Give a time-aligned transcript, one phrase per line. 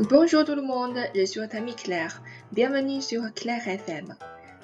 [0.00, 2.06] Bonjour tout le monde, je suis t a m i c l a
[2.54, 4.12] bienvenue sur Claire FM.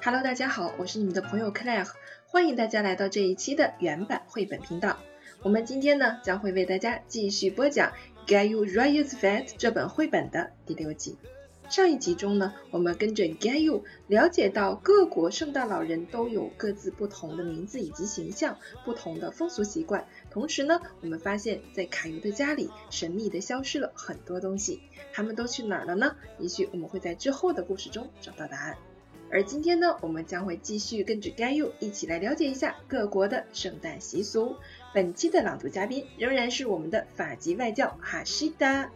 [0.01, 1.89] Hello，大家好，我是你们的朋友 Claire，
[2.25, 4.95] 欢迎大家来到这一期的原版绘本频道。
[5.43, 7.91] 我们今天呢，将会为大家继续播讲
[8.29, 11.17] 《Get You Right u s Fat》这本绘本的第六集。
[11.69, 18.55] 上一集中呢，我们跟着 Gayu 了解到各国圣诞老人都有各自不同的名字以及形象，
[18.85, 20.05] 不同的风俗习惯。
[20.29, 24.79] 同时呢，我们发现，在卡尤的家里，神秘的消失了很多东西，
[25.11, 26.15] 他们都去哪儿了呢？
[26.39, 28.77] 也许我们会在之后的故事中找到答案。
[29.33, 30.13] Et aujourd'hui, nous allons
[30.47, 36.05] continuer avec Caillou pour connaître les habitudes chrétiennes de tous les pays.
[36.19, 38.89] Le vendeur de cette édition est toujours notre député hachida.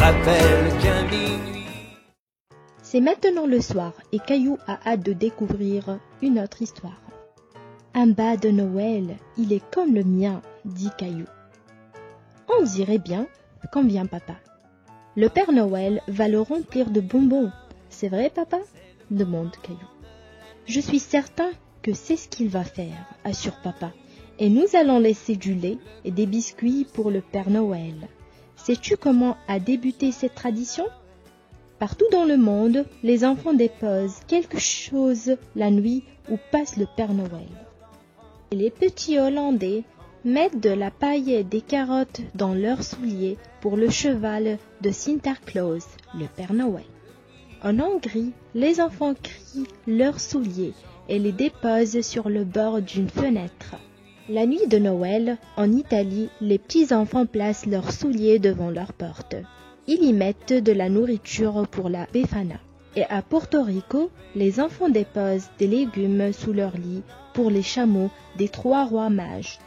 [0.00, 1.36] Allons-y
[2.82, 7.00] C'est maintenant le soir et Caillou a hâte de découvrir une autre histoire.
[7.94, 11.26] Un bas de Noël, il est comme le mien, dit Caillou.
[12.48, 13.26] On dirait bien
[13.72, 14.34] qu'en vient papa.
[15.14, 17.52] Le père Noël va le remplir de bonbons.
[17.92, 18.58] C'est vrai, papa
[19.10, 19.78] demande Caillou.
[20.66, 21.50] Je suis certain
[21.82, 23.92] que c'est ce qu'il va faire, assure papa.
[24.38, 27.94] Et nous allons laisser du lait et des biscuits pour le Père Noël.
[28.56, 30.86] Sais-tu comment a débuté cette tradition
[31.78, 37.12] Partout dans le monde, les enfants déposent quelque chose la nuit où passe le Père
[37.12, 37.46] Noël.
[38.52, 39.84] les petits Hollandais
[40.24, 45.86] mettent de la paille et des carottes dans leurs souliers pour le cheval de Sinterklaas,
[46.14, 46.84] le Père Noël.
[47.64, 50.72] En Hongrie, les enfants crient leurs souliers
[51.08, 53.76] et les déposent sur le bord d'une fenêtre.
[54.28, 59.36] La nuit de Noël, en Italie, les petits-enfants placent leurs souliers devant leur porte.
[59.86, 62.56] Ils y mettent de la nourriture pour la befana.
[62.96, 68.10] Et à Porto Rico, les enfants déposent des légumes sous leur lit pour les chameaux
[68.38, 69.58] des trois rois mages.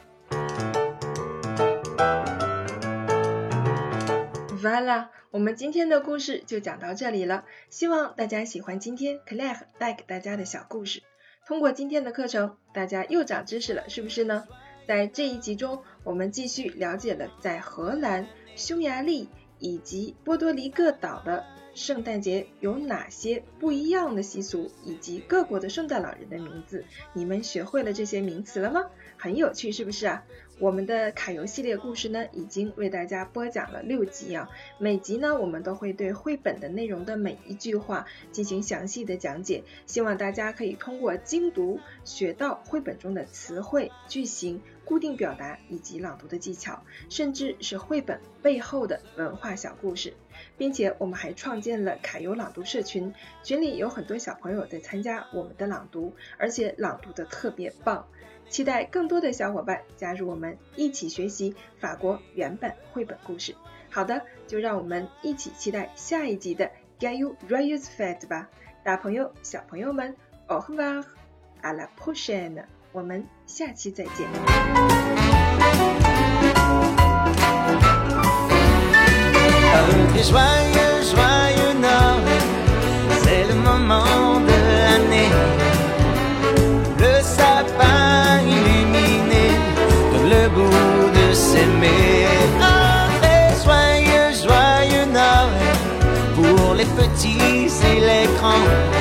[4.54, 11.04] Voilà, 我们今天的故事就讲到这里了，希望大家喜欢今天 Claire 带给大家的小故事。
[11.46, 14.46] 通过今天的课程，大家又长知识了，是不是呢？
[14.88, 19.28] 在这一集中，我们继续了解了在荷兰、匈牙利
[19.60, 21.44] 以及波多黎各岛的。
[21.76, 26.86] 圣诞节有哪些不一样的习俗，以及各国的圣诞老人的名字？
[27.12, 28.84] 你们学会了这些名词了吗？
[29.18, 30.24] 很有趣，是不是啊？
[30.58, 34.48] 我们的卡游系列故事呢，已经为大家播讲了六集啊。
[34.80, 44.62] 每集呢，我们都会对绘本的内容的每一句话进行详细的讲解，希望大家可以通过精读学到绘本中的词汇、句型。
[44.86, 46.80] 固定表达以及朗读的技巧，
[47.10, 50.14] 甚至是绘本背后的文化小故事，
[50.58, 53.14] 并且我们还创建了凯游朗读社群，
[53.44, 58.08] 群里有很多小朋友在参加我们的朗读，而且朗读的特别棒，
[58.48, 63.56] 期待更多的小伙伴加入我们一起学习法国原版绘本故事。
[63.90, 66.66] 好的，就让我们一起期待下一集的
[67.00, 68.48] 《g a o u r a u s f e t d 吧，
[68.84, 70.16] 大朋友小朋友们
[70.48, 72.66] ，Au revoir，à la prochaine。
[72.96, 73.24] Joyeux
[83.18, 85.30] c'est le moment de l'année.
[87.00, 89.52] Le sapin illuminé
[90.30, 92.28] le bout de s'aimer.
[92.62, 98.95] Oh, joyeux, joyeux Noël pour les petits et les grands.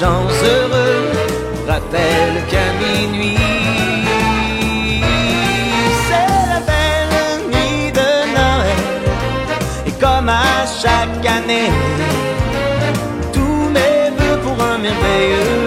[0.00, 1.08] gens heureux
[1.66, 3.38] rappellent qu'à minuit,
[6.06, 9.02] c'est la belle nuit de Noël.
[9.86, 11.70] Et comme à chaque année,
[13.32, 15.65] tous mes voeux pour un merveilleux